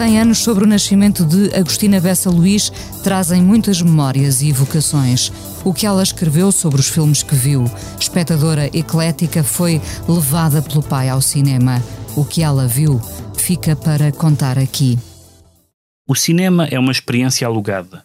[0.00, 2.72] Cem anos sobre o nascimento de Agostina Bessa Luís
[3.04, 5.30] trazem muitas memórias e evocações.
[5.62, 7.66] O que ela escreveu sobre os filmes que viu,
[8.00, 11.82] espectadora eclética, foi levada pelo pai ao cinema.
[12.16, 12.98] O que ela viu
[13.36, 14.98] fica para contar aqui.
[16.08, 18.02] O cinema é uma experiência alugada.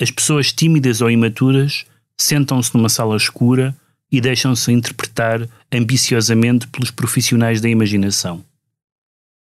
[0.00, 1.84] As pessoas tímidas ou imaturas
[2.18, 3.72] sentam-se numa sala escura
[4.10, 8.42] e deixam-se interpretar ambiciosamente pelos profissionais da imaginação.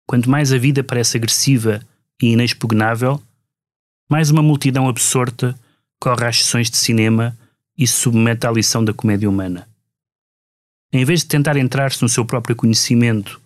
[0.09, 1.86] Quanto mais a vida parece agressiva
[2.20, 3.22] e inexpugnável,
[4.09, 5.56] mais uma multidão absorta
[6.00, 7.38] corre às sessões de cinema
[7.78, 9.70] e se submete à lição da comédia humana.
[10.92, 13.39] Em vez de tentar entrar-se no seu próprio conhecimento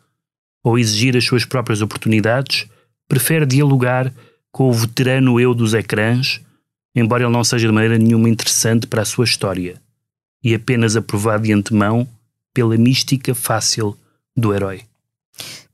[0.64, 2.66] ou exigir as suas próprias oportunidades,
[3.10, 4.14] prefere dialogar
[4.50, 6.40] com o veterano eu dos ecrãs,
[6.96, 9.82] embora ele não seja de maneira nenhuma interessante para a sua história,
[10.42, 12.08] e apenas aprovado de antemão
[12.54, 13.98] pela mística fácil
[14.34, 14.84] do herói.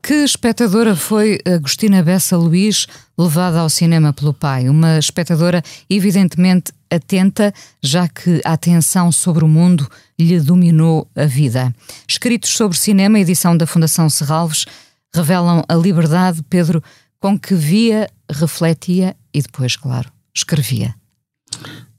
[0.02, 4.68] Que espectadora foi Agostina Bessa Luís, levada ao cinema pelo pai?
[4.68, 11.76] Uma espectadora evidentemente atenta, já que a atenção sobre o mundo lhe dominou a vida.
[12.08, 14.66] Escritos sobre cinema, edição da Fundação Serralves,
[15.14, 16.82] revelam a liberdade, Pedro,
[17.20, 20.96] com que via, refletia e depois, claro, escrevia.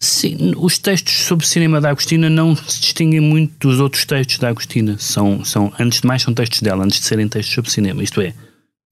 [0.02, 4.48] Sim, os textos sobre cinema da Agostina não se distinguem muito dos outros textos da
[4.48, 4.98] Agostina.
[4.98, 8.02] São, são, antes de mais, são textos dela, antes de serem textos sobre cinema.
[8.02, 8.34] Isto é,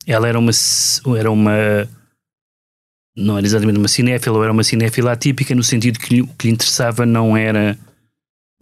[0.06, 0.50] ela era uma.
[1.18, 1.88] Era uma
[3.16, 6.46] não era exatamente uma cinéfila, ou era uma cinéfila atípica, no sentido que o que
[6.46, 7.76] lhe interessava não era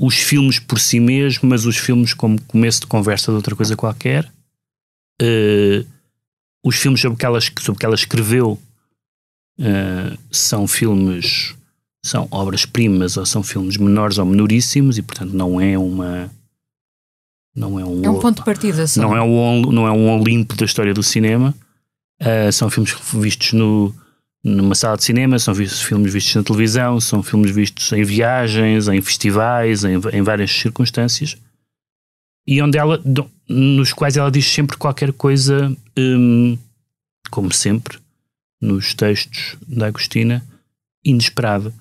[0.00, 3.76] os filmes por si mesmo, mas os filmes como começo de conversa de outra coisa
[3.76, 4.25] qualquer.
[5.20, 5.84] Uh,
[6.65, 8.59] os filmes sobre que ela, sobre que ela escreveu
[9.59, 11.54] uh, são filmes
[12.06, 16.31] são obras-primas ou são filmes menores ou menoríssimos e portanto não é uma
[17.55, 19.00] não é um, é um ponto de partida só.
[19.00, 21.55] não é um não é um Olimpo da história do cinema.
[22.21, 23.94] Uh, são filmes vistos no
[24.44, 28.87] numa sala de cinema são vistos, filmes vistos na televisão são filmes vistos em viagens
[28.87, 31.37] em festivais em, em várias circunstâncias.
[32.47, 33.03] E onde ela
[33.49, 36.56] nos quais ela diz sempre qualquer coisa um,
[37.31, 37.99] como sempre
[38.61, 40.47] nos textos da Agostina
[41.05, 41.75] inesperada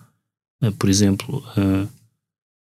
[0.72, 1.88] por exemplo, uh,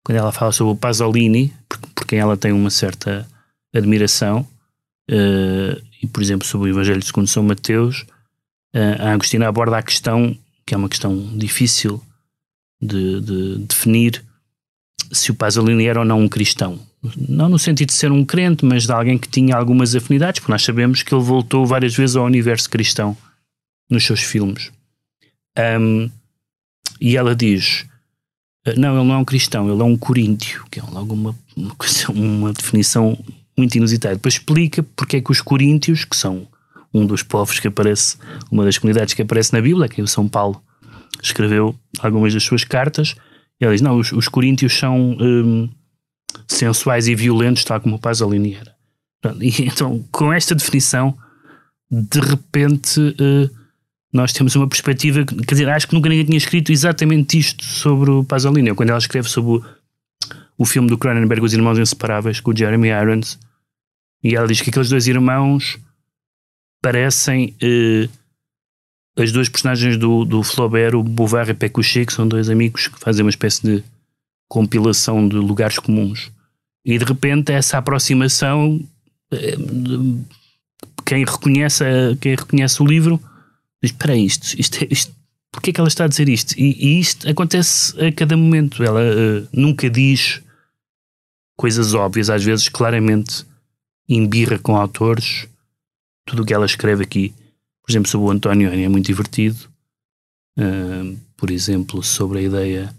[0.04, 3.28] quando ela fala sobre o Pasolini, por, quem ela tem uma certa
[3.74, 4.48] admiração,
[5.10, 8.06] uh, e por exemplo sobre o Evangelho segundo São Mateus,
[9.00, 12.04] a Agostina aborda a questão, que é uma questão difícil
[12.82, 14.22] de, de definir,
[15.12, 16.80] se o Pasolini era ou não um cristão.
[17.18, 20.52] Não no sentido de ser um crente, mas de alguém que tinha algumas afinidades, porque
[20.52, 23.16] nós sabemos que ele voltou várias vezes ao universo cristão
[23.90, 24.72] nos seus filmes.
[25.58, 26.10] Um,
[27.00, 27.86] e ela diz:
[28.66, 31.36] eh, Não, ele não é um cristão, ele é um coríntio, que é logo uma,
[31.56, 33.18] uma, coisa, uma definição
[33.58, 34.16] muito inusitada.
[34.16, 36.48] Depois explica porque é que os coríntios, que são
[36.94, 38.18] um dos povos que aparece,
[38.52, 40.62] uma das comunidades que aparece na Bíblia, que é o São Paulo
[41.22, 43.16] escreveu algumas das suas cartas,
[43.60, 45.70] e ela diz: Não, os, os coríntios são hum,
[46.48, 48.76] sensuais e violentos, tal como o Pasolini era.
[49.42, 51.18] E então, com esta definição,
[51.90, 53.00] de repente.
[53.00, 53.65] Uh,
[54.16, 58.10] nós temos uma perspectiva, quer dizer, acho que nunca ninguém tinha escrito exatamente isto sobre
[58.10, 58.74] o Pasolini.
[58.74, 59.66] Quando ela escreve sobre o,
[60.58, 63.38] o filme do Cronenberg, Os Irmãos Inseparáveis, com o Jeremy Irons,
[64.24, 65.78] e ela diz que aqueles dois irmãos
[66.82, 68.08] parecem eh,
[69.18, 72.98] as duas personagens do, do Flaubert, o Bouvard e Pécuchet, que são dois amigos que
[72.98, 73.84] fazem uma espécie de
[74.48, 76.32] compilação de lugares comuns.
[76.86, 78.80] E de repente essa aproximação,
[79.34, 79.58] eh,
[81.06, 81.84] quem reconhece,
[82.22, 83.20] quem reconhece o livro
[83.82, 85.16] Diz: espera isto, isto, é, isto
[85.64, 86.54] é que ela está a dizer isto?
[86.58, 88.84] E, e isto acontece a cada momento.
[88.84, 90.42] Ela uh, nunca diz
[91.56, 93.46] coisas óbvias, às vezes claramente
[94.08, 95.48] embirra com autores.
[96.26, 97.34] Tudo o que ela escreve aqui,
[97.84, 99.58] por exemplo, sobre o António é muito divertido.
[100.58, 102.96] Uh, por exemplo, sobre a ideia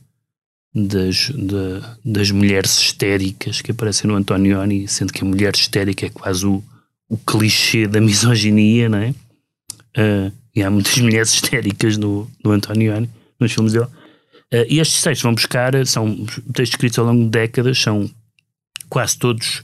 [0.74, 6.10] das, de, das mulheres histéricas que aparecem no Antonioni, sendo que a mulher histérica é
[6.10, 6.62] quase o,
[7.08, 9.14] o clichê da misoginia, não é?
[9.96, 13.08] Uh, e há muitas mulheres histéricas no, no Antonioni,
[13.38, 13.86] nos filmes dele.
[14.52, 16.16] Uh, e estes textos vão buscar, são
[16.52, 18.10] textos escritos ao longo de décadas, são
[18.88, 19.62] quase todos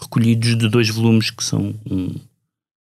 [0.00, 2.14] recolhidos de dois volumes que são um,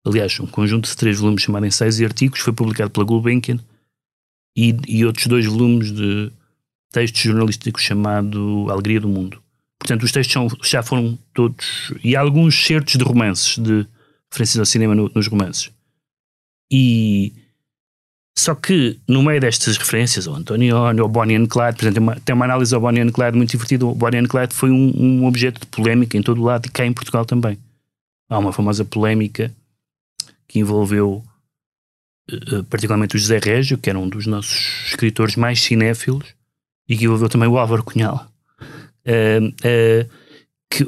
[0.05, 3.59] aliás, um conjunto de três volumes chamado Ensaios e Artigos, foi publicado pela Gulbenkian,
[4.56, 6.31] e, e outros dois volumes de
[6.91, 9.43] textos jornalísticos chamado Alegria do Mundo.
[9.79, 13.87] Portanto, os textos são, já foram todos, e há alguns certos de romances, de
[14.31, 15.70] referências ao cinema no, nos romances.
[16.70, 17.32] E
[18.38, 22.03] só que no meio destas referências, ao Antonioni, ao Bonnie and Clyde, por exemplo, tem
[22.03, 23.87] uma, tem uma análise ao Bonnie and Clyde muito divertida.
[23.87, 26.69] O Bonnie and Clyde foi um, um objeto de polémica em todo o lado e
[26.69, 27.59] cá em Portugal também.
[28.29, 29.50] Há uma famosa polémica
[30.47, 31.25] que envolveu
[32.31, 36.27] uh, particularmente o José Régio, que era um dos nossos escritores mais cinéfilos,
[36.87, 38.31] e que envolveu também o Álvaro Cunhal,
[38.61, 40.11] uh, uh,
[40.69, 40.85] que,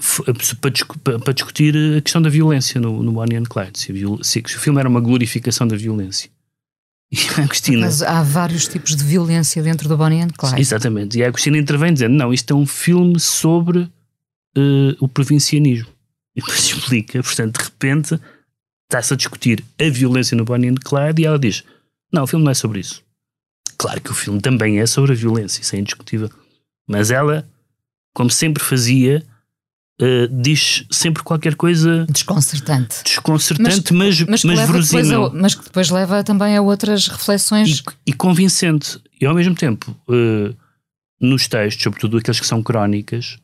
[0.61, 3.93] para, para, discutir a questão da violência no, no Bonnie and Clyde, se,
[4.23, 6.31] se, se o filme era uma glorificação da violência.
[7.11, 10.61] E a Agostina, Mas há vários tipos de violência dentro do Bonnie and Clyde.
[10.61, 11.19] Exatamente.
[11.19, 15.89] E a Agostina intervém dizendo: não, isto é um filme sobre uh, o provincianismo.
[16.37, 18.21] E depois explica, portanto, de repente
[18.89, 21.65] está-se a discutir a violência no Bonnie and Clyde e ela diz:
[22.13, 23.03] não, o filme não é sobre isso.
[23.77, 26.31] Claro que o filme também é sobre a violência, isso é indiscutível.
[26.89, 27.49] Mas ela,
[28.15, 29.25] como sempre fazia,
[30.01, 35.25] uh, diz sempre qualquer coisa desconcertante, desconcertante, mas, mas, mas, mas verosímil.
[35.27, 39.01] A, mas que depois leva também a outras reflexões e, e convincente.
[39.21, 40.55] E ao mesmo tempo, uh,
[41.21, 43.39] nos textos, sobretudo aqueles que são crónicas,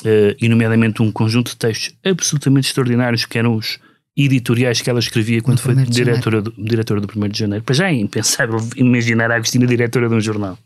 [0.00, 3.78] uh, e nomeadamente um conjunto de textos absolutamente extraordinários que eram os
[4.16, 7.64] editoriais que ela escrevia quando foi diretora do, diretora do 1 de Janeiro.
[7.64, 10.58] Para já é impensável imaginar a Agostina diretora de um jornal.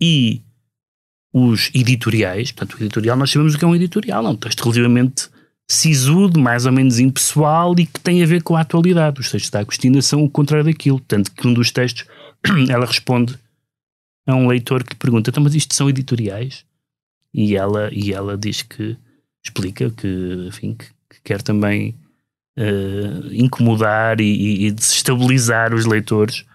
[0.00, 0.42] E
[1.38, 4.62] os editoriais, portanto, o editorial, nós sabemos o que é um editorial, é um texto
[4.62, 5.28] relativamente
[5.70, 9.20] sisudo, mais ou menos impessoal e que tem a ver com a atualidade.
[9.20, 12.06] Os textos da Agostina são o contrário daquilo, tanto que um dos textos
[12.70, 13.38] ela responde
[14.26, 16.64] a um leitor que pergunta: então, mas isto são editoriais?
[17.34, 18.96] E ela, e ela diz que
[19.44, 21.94] explica que, enfim, que quer também
[22.58, 26.46] uh, incomodar e, e, desestabilizar os leitores.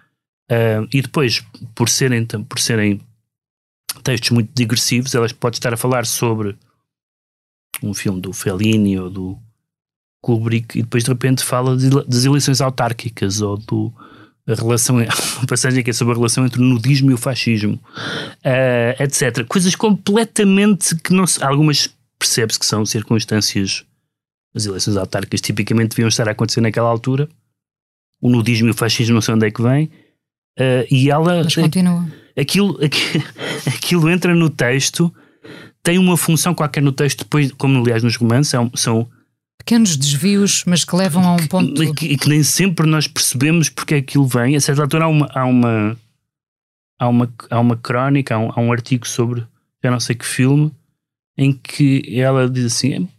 [0.50, 1.46] Uh, e depois,
[1.76, 3.00] por serem, por serem
[4.04, 6.58] textos muito digressivos, elas pode estar a falar sobre
[7.84, 9.40] um filme do Fellini ou do
[10.22, 13.94] Kubrick e depois de repente fala de, das eleições autárquicas ou do
[14.48, 14.98] a relação,
[15.38, 19.46] uma passagem que é sobre a relação entre o nudismo e o fascismo, uh, etc.
[19.48, 23.86] Coisas completamente que não se, algumas percebe-se que são circunstâncias
[24.54, 27.30] as eleições autárquicas tipicamente deviam estar a acontecer naquela altura.
[28.22, 29.86] O nudismo e o fascismo não sei onde é que vem.
[30.60, 31.44] Uh, e ela.
[31.44, 32.06] Mas continua.
[32.38, 32.80] Aquilo,
[33.68, 35.14] aquilo, entra no texto,
[35.84, 39.10] tem uma função qualquer no texto, depois, como aliás nos romances, são, são
[39.58, 41.84] pequenos desvios, mas que levam a um ponto.
[41.84, 44.56] E que, que, nem sempre nós percebemos porque aquilo vem.
[44.56, 45.30] A certa altura há uma.
[45.34, 45.98] Há uma
[47.02, 49.44] há uma, há uma crónica, há um, há um artigo sobre
[49.84, 50.72] já não sei que filme
[51.36, 53.10] em que ela diz assim: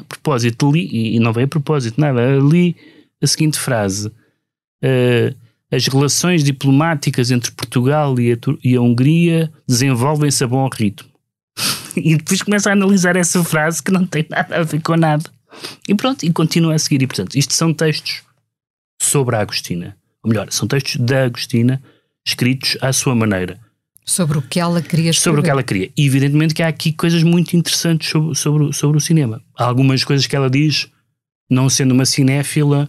[0.00, 2.74] a propósito, li, e não veio a propósito, nada, li
[3.22, 5.36] a seguinte frase: uh,
[5.70, 11.08] as relações diplomáticas entre Portugal e a, e a Hungria desenvolvem-se a bom ritmo.
[11.96, 15.30] e depois começa a analisar essa frase que não tem nada a ver com nada.
[15.88, 17.02] E pronto, e continua a seguir.
[17.02, 18.22] E portanto, isto são textos
[19.00, 19.96] sobre a Agostina.
[20.22, 21.82] Ou melhor, são textos da Agostina
[22.24, 23.60] escritos à sua maneira
[24.08, 25.22] Sobre o que ela queria escrever.
[25.24, 25.90] Sobre o que ela queria.
[25.96, 29.42] E evidentemente que há aqui coisas muito interessantes sobre, sobre, sobre o cinema.
[29.58, 30.88] Há algumas coisas que ela diz,
[31.50, 32.88] não sendo uma cinéfila,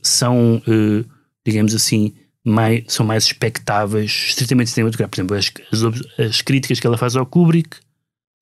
[0.00, 1.04] são, uh,
[1.46, 2.12] digamos assim,
[2.44, 5.26] mais, são mais expectáveis, estritamente cinematográficas.
[5.26, 7.76] Por exemplo, as, as, as, críticas que ela faz ao Kubrick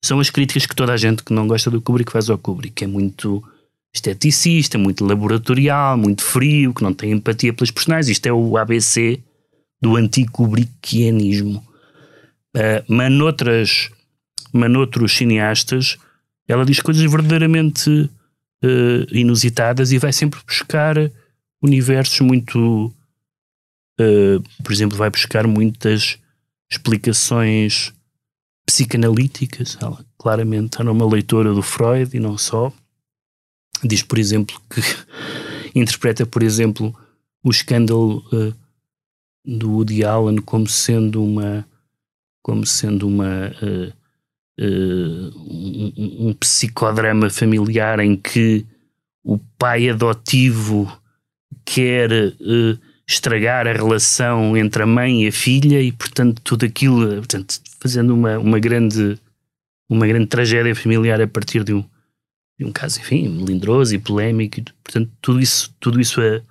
[0.03, 2.73] são as críticas que toda a gente que não gosta do Kubrick faz ao Kubrick,
[2.73, 3.43] que é muito
[3.93, 8.09] esteticista, muito laboratorial, muito frio, que não tem empatia pelas personagens.
[8.09, 9.19] Isto é o ABC
[9.81, 11.65] do anticubrickianismo.
[12.55, 13.89] Uh, mas, noutras,
[14.51, 15.97] mas noutros cineastas,
[16.47, 20.97] ela diz coisas verdadeiramente uh, inusitadas e vai sempre buscar
[21.65, 22.93] universos muito.
[23.99, 26.19] Uh, por exemplo, vai buscar muitas
[26.69, 27.93] explicações
[28.65, 29.77] psicanalíticas.
[29.81, 32.73] Ela claramente era uma leitora do Freud e não só.
[33.83, 34.81] Diz, por exemplo, que
[35.77, 36.95] interpreta, por exemplo,
[37.43, 38.53] o escândalo uh,
[39.45, 41.65] do Woody Allen como sendo uma
[42.41, 43.93] como sendo uma uh,
[44.59, 48.65] um, um, psicodrama familiar em que
[49.23, 50.91] o pai adotivo
[51.63, 57.07] quer uh, estragar a relação entre a mãe e a filha e portanto tudo aquilo
[57.17, 59.19] portanto, fazendo uma, uma grande
[59.89, 61.83] uma grande tragédia familiar a partir de um,
[62.59, 66.41] de um caso enfim melindroso e polémico portanto tudo isso tudo isso a,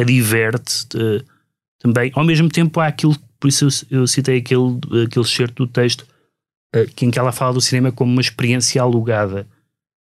[0.00, 0.86] a diverte
[1.82, 2.12] também.
[2.14, 6.06] Ao mesmo tempo, há aquilo, por isso eu, eu citei aquele, aquele certo do texto
[6.74, 9.46] uh, em que ela fala do cinema como uma experiência alugada.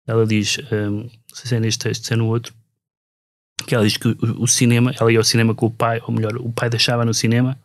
[0.07, 2.53] ela diz, um, não sei se é neste texto, se é no outro,
[3.65, 6.15] que ela diz que o, o, cinema, ela ia ao cinema com o pai, ou
[6.15, 7.59] melhor, o pai deixava no cinema,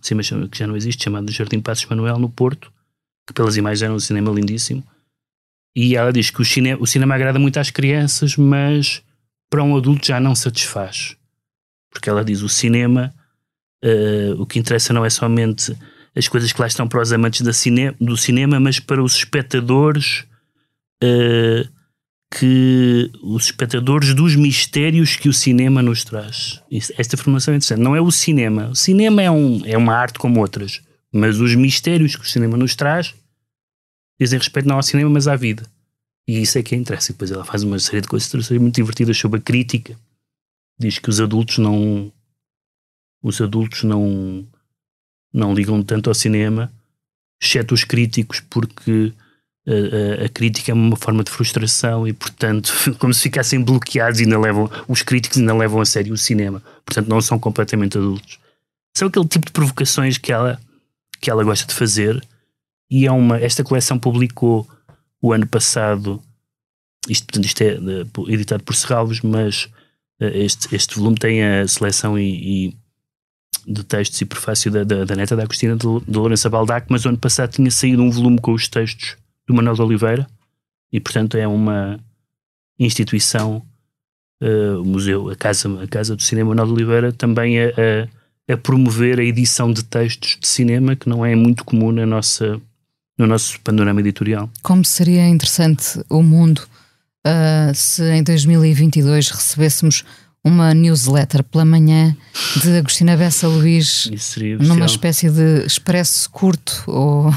[0.00, 2.72] cinema que já não existe, chamado Jardim Passos Manuel, no Porto,
[3.26, 4.84] que pelas imagens era um cinema lindíssimo.
[5.76, 9.02] E ela diz que o cinema, o cinema agrada muito às crianças, mas
[9.50, 11.16] para um adulto já não satisfaz.
[11.90, 13.14] Porque ela diz o cinema,
[13.84, 15.76] uh, o que interessa não é somente
[16.16, 20.24] as coisas que lá estão para os amantes cine, do cinema, mas para os espectadores
[21.02, 21.68] uh,
[22.30, 26.62] que os espectadores dos mistérios que o cinema nos traz.
[26.98, 27.80] Esta formação é interessante.
[27.80, 28.68] Não é o cinema.
[28.68, 32.56] O cinema é, um, é uma arte como outras, mas os mistérios que o cinema
[32.56, 33.14] nos traz
[34.18, 35.64] dizem respeito não ao cinema, mas à vida.
[36.26, 37.10] E isso é que interessa.
[37.10, 39.98] E depois ela faz uma série de coisas muito divertidas sobre a crítica.
[40.78, 42.12] Diz que os adultos não.
[43.22, 44.46] Os adultos não.
[45.32, 46.72] não ligam tanto ao cinema,
[47.40, 49.12] exceto os críticos, porque
[49.66, 54.38] a, crítica é uma forma de frustração e, portanto, como se ficassem bloqueados e ainda
[54.38, 56.62] levam, os críticos ainda levam a sério o cinema.
[56.84, 58.38] Portanto, não são completamente adultos.
[58.96, 60.60] São aquele tipo de provocações que ela,
[61.20, 62.22] que ela gosta de fazer.
[62.90, 64.68] E é uma, esta coleção publicou
[65.20, 66.22] o ano passado,
[67.08, 69.64] isto, portanto, isto é uh, editado por Serralvos, mas
[70.20, 72.76] uh, este, este volume tem a seleção e, e
[73.66, 77.06] de textos e prefácio da, da, da neta da Agostina de, de Lourenço Baldac, mas
[77.06, 80.26] o ano passado tinha saído um volume com os textos do Manuel de Oliveira
[80.92, 81.98] e, portanto, é uma
[82.78, 83.62] instituição,
[84.42, 88.54] uh, o museu, a casa, a casa do Cinema Manuel de Oliveira, também a, a,
[88.54, 92.60] a, promover a edição de textos de cinema, que não é muito comum na nossa,
[93.18, 94.48] no nosso panorama editorial.
[94.62, 96.62] Como seria interessante o mundo
[97.26, 100.04] uh, se em 2022 recebêssemos
[100.44, 102.14] uma newsletter pela manhã
[102.62, 104.10] de Agostina Bessa Luís
[104.60, 107.32] numa espécie de expresso curto ou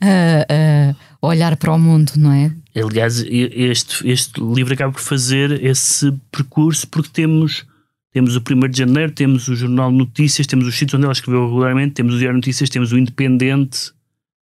[1.22, 2.52] olhar para o mundo, não é?
[2.76, 7.66] Aliás, este, este livro acaba por fazer esse percurso porque temos,
[8.12, 11.46] temos o 1 de janeiro, temos o Jornal Notícias, temos os sítios onde ela escreveu
[11.46, 13.90] regularmente, temos o Diário Notícias, temos o Independente,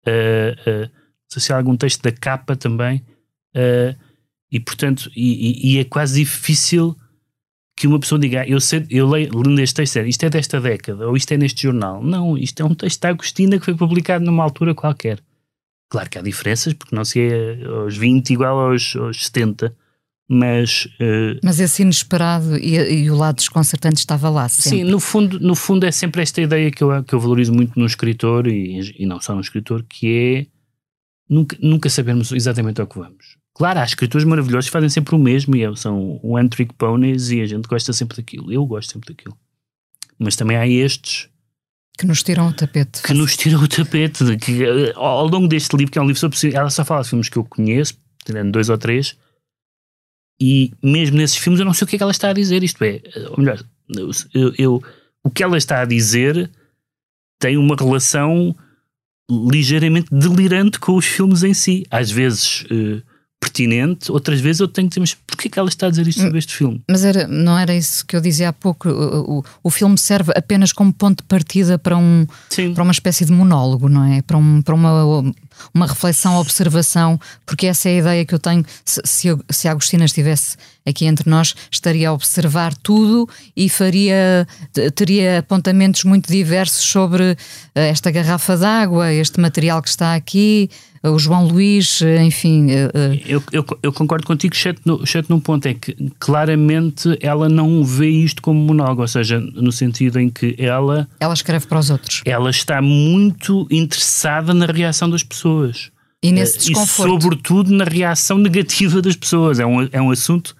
[0.05, 3.01] uh, uh, não sei se há algum texto da capa também,
[3.55, 3.95] uh,
[4.51, 6.95] e portanto, e, e é quase difícil
[7.81, 11.07] que uma pessoa diga, eu, sei, eu leio, lendo este texto, isto é desta década,
[11.07, 12.03] ou isto é neste jornal.
[12.03, 15.19] Não, isto é um texto da Agostina que foi publicado numa altura qualquer.
[15.89, 19.75] Claro que há diferenças, porque não se é aos 20 igual aos, aos 70,
[20.29, 20.85] mas...
[20.99, 24.81] Uh, mas esse inesperado e, e, o lado desconcertante estava lá sempre.
[24.81, 27.79] Sim, no fundo, no fundo é sempre esta ideia que eu, que eu valorizo muito
[27.79, 30.45] no escritor, e, e não só no escritor, que é
[31.27, 33.40] nunca, nunca sabermos exatamente ao que vamos.
[33.53, 37.41] Claro, há escritores maravilhosos que fazem sempre o mesmo e são one trick ponies e
[37.41, 38.51] a gente gosta sempre daquilo.
[38.51, 39.37] Eu gosto sempre daquilo.
[40.17, 41.29] Mas também há estes
[41.97, 43.03] que nos tiram o tapete.
[43.03, 44.23] Que nos tiram o tapete.
[44.23, 46.55] De que, eh, ao longo deste livro, que é um livro sobre.
[46.55, 49.15] Ela só fala de filmes que eu conheço, tirando dois ou três,
[50.41, 52.63] e mesmo nesses filmes eu não sei o que é que ela está a dizer.
[52.63, 53.63] Isto é, eh, ou melhor,
[54.33, 54.83] eu, eu
[55.23, 56.49] o que ela está a dizer
[57.39, 58.55] tem uma relação
[59.29, 61.85] ligeiramente delirante com os filmes em si.
[61.91, 62.63] Às vezes.
[62.63, 63.10] Uh,
[63.51, 66.21] pertinente, outras vezes eu tenho que dizer, mas porquê que ela está a dizer isto
[66.21, 66.81] sobre este filme?
[66.89, 70.31] Mas era, não era isso que eu dizia há pouco, o, o, o filme serve
[70.35, 72.25] apenas como ponto de partida para, um,
[72.73, 74.21] para uma espécie de monólogo, não é?
[74.21, 75.33] Para, um, para uma,
[75.73, 79.67] uma reflexão, observação, porque essa é a ideia que eu tenho, se, se, eu, se
[79.67, 84.47] a Agostina estivesse aqui entre nós, estaria a observar tudo e faria,
[84.95, 87.37] teria apontamentos muito diversos sobre
[87.75, 90.69] eh, esta garrafa d'água, este material que está aqui,
[91.03, 92.67] o João Luís, enfim.
[92.67, 97.49] Uh, eu, eu, eu, concordo contigo, exceto, no, exceto num ponto, é que claramente ela
[97.49, 101.07] não vê isto como monólogo, ou seja, no sentido em que ela.
[101.19, 102.21] Ela escreve para os outros.
[102.23, 105.89] Ela está muito interessada na reação das pessoas.
[106.21, 107.17] E nesse desconforto.
[107.17, 109.59] E sobretudo na reação negativa das pessoas.
[109.59, 110.55] É um, é um assunto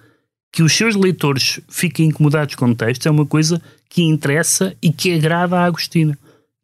[0.52, 4.92] que os seus leitores fiquem incomodados com o texto, é uma coisa que interessa e
[4.92, 6.16] que agrada à Agostina.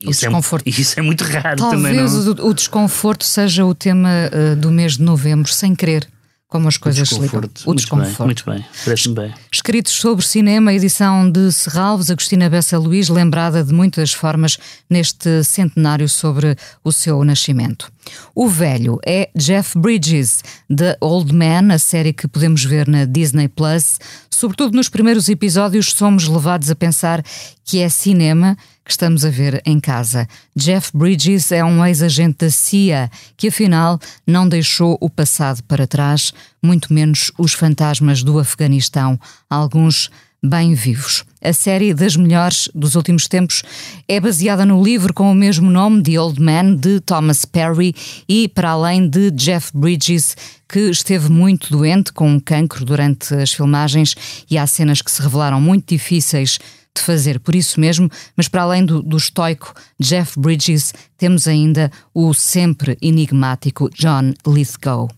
[0.04, 0.66] O isso desconforto.
[0.66, 1.96] É, isso é muito raro Talvez também.
[1.96, 6.06] Talvez o, o, desconforto seja o tema uh, do mês de novembro, sem querer.
[6.48, 7.42] Como as coisas o ligam.
[7.66, 8.24] O desconforto.
[8.24, 9.34] Muito bem, parece-me bem.
[9.52, 14.56] Escritos sobre cinema, edição de Serralves, Agostina Bessa Luís, lembrada de muitas formas
[14.88, 17.92] neste centenário sobre o seu nascimento.
[18.34, 20.42] O velho é Jeff Bridges,
[20.74, 23.98] The Old Man, a série que podemos ver na Disney Plus.
[24.30, 27.22] Sobretudo nos primeiros episódios, somos levados a pensar
[27.62, 28.56] que é cinema
[28.88, 30.26] que estamos a ver em casa.
[30.56, 36.32] Jeff Bridges é um ex-agente da CIA que, afinal, não deixou o passado para trás,
[36.62, 40.10] muito menos os fantasmas do Afeganistão, alguns
[40.42, 41.22] bem vivos.
[41.42, 43.62] A série das melhores dos últimos tempos
[44.08, 47.94] é baseada no livro com o mesmo nome, The Old Man, de Thomas Perry,
[48.26, 50.34] e para além de Jeff Bridges,
[50.66, 54.14] que esteve muito doente com um cancro durante as filmagens,
[54.50, 56.58] e há cenas que se revelaram muito difíceis
[56.98, 61.90] de fazer por isso mesmo, mas para além do, do estoico Jeff Bridges, temos ainda
[62.12, 65.08] o sempre enigmático John Lithgow.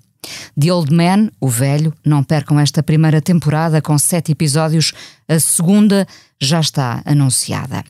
[0.59, 4.93] The Old Man, o velho, não percam esta primeira temporada com sete episódios,
[5.27, 6.07] a segunda
[6.41, 7.83] já está anunciada.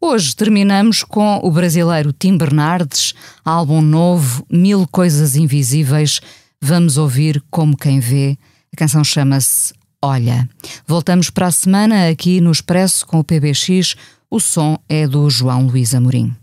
[0.00, 6.20] Hoje terminamos com o brasileiro Tim Bernardes, álbum novo, Mil Coisas Invisíveis.
[6.60, 8.38] Vamos ouvir como quem vê.
[8.72, 9.72] A canção chama-se
[10.04, 10.46] Olha.
[10.86, 13.96] Voltamos para a semana aqui no Expresso com o PBX.
[14.30, 16.36] O som é do João Luís Amorim.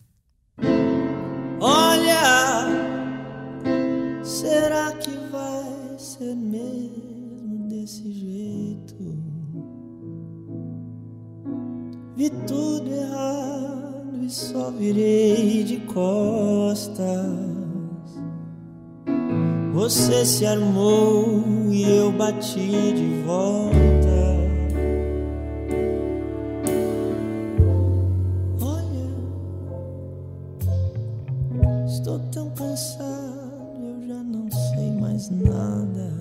[1.60, 2.66] Olha,
[4.24, 8.96] será que vai ser mesmo desse jeito?
[12.18, 17.61] Vi tudo errado e só virei de costas.
[19.74, 23.72] Você se armou e eu bati de volta.
[28.62, 29.08] Olha,
[31.88, 36.12] estou tão cansado, eu já não sei mais nada.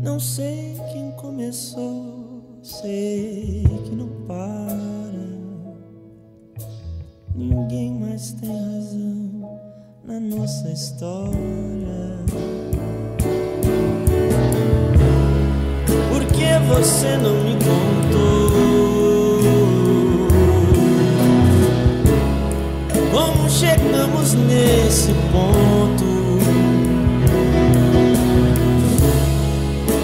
[0.00, 4.54] Não sei quem começou, sei que não para.
[7.34, 9.03] Ninguém mais tem razão
[10.06, 11.32] na nossa história.
[16.10, 18.60] Por que você não me contou?
[23.10, 26.04] Como chegamos nesse ponto?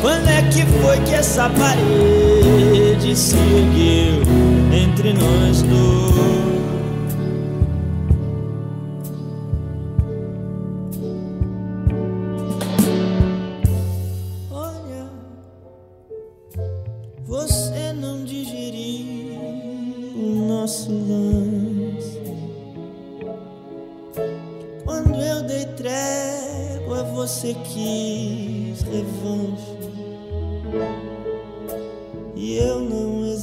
[0.01, 4.23] Quando é que foi que essa parede se ergueu
[4.73, 6.60] entre nós dois?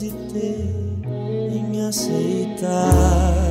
[0.08, 0.70] hesitei
[1.52, 3.47] em aceitar.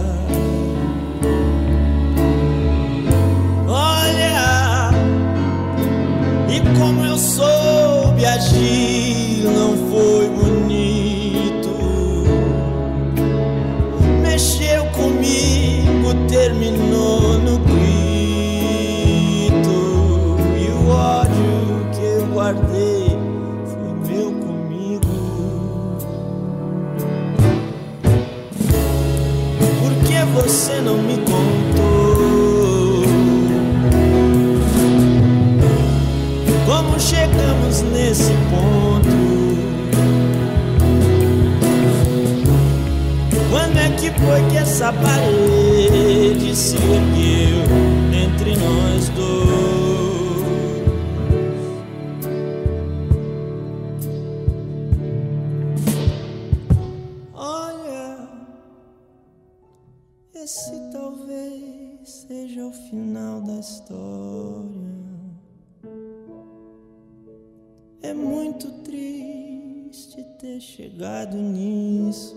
[70.67, 72.37] Chegado nisso.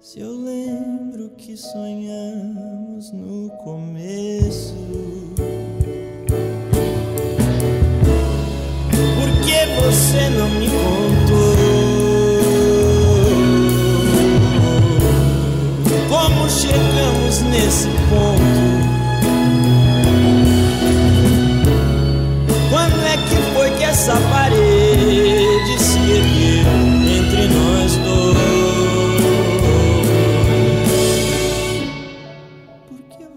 [0.00, 4.74] Se eu lembro que sonhamos no começo.
[8.90, 11.13] Por que você não me contou?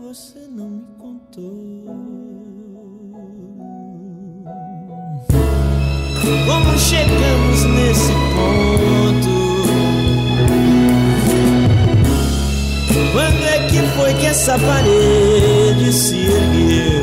[0.07, 1.83] Você não me contou?
[6.45, 9.35] Como chegamos nesse ponto?
[13.11, 16.96] Quando é que foi que essa parede se ergueu?